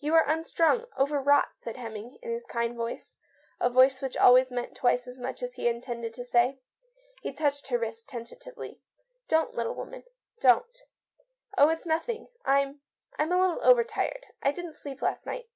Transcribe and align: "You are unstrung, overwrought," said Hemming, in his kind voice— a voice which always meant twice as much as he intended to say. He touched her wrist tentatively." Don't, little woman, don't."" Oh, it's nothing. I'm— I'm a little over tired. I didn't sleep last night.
"You 0.00 0.12
are 0.12 0.28
unstrung, 0.30 0.84
overwrought," 0.98 1.52
said 1.56 1.76
Hemming, 1.76 2.18
in 2.20 2.30
his 2.30 2.44
kind 2.44 2.76
voice— 2.76 3.16
a 3.58 3.70
voice 3.70 4.02
which 4.02 4.18
always 4.18 4.50
meant 4.50 4.76
twice 4.76 5.08
as 5.08 5.18
much 5.18 5.42
as 5.42 5.54
he 5.54 5.66
intended 5.66 6.12
to 6.12 6.24
say. 6.26 6.60
He 7.22 7.32
touched 7.32 7.68
her 7.68 7.78
wrist 7.78 8.06
tentatively." 8.06 8.82
Don't, 9.30 9.54
little 9.54 9.74
woman, 9.74 10.04
don't."" 10.40 10.82
Oh, 11.56 11.70
it's 11.70 11.86
nothing. 11.86 12.28
I'm— 12.44 12.82
I'm 13.18 13.32
a 13.32 13.40
little 13.40 13.64
over 13.64 13.82
tired. 13.82 14.26
I 14.42 14.52
didn't 14.52 14.74
sleep 14.74 15.00
last 15.00 15.24
night. 15.24 15.48